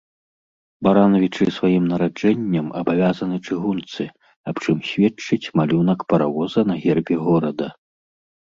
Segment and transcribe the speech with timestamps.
[0.85, 4.03] Баранавічы сваім нараджэннем абавязаны чыгунцы,
[4.53, 7.67] аб чым сведчыць малюнак паравоза на гербе горада.